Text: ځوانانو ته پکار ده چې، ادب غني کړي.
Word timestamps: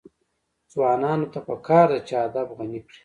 ځوانانو 0.71 1.27
ته 1.33 1.39
پکار 1.47 1.85
ده 1.93 1.99
چې، 2.07 2.13
ادب 2.25 2.47
غني 2.57 2.79
کړي. 2.85 2.97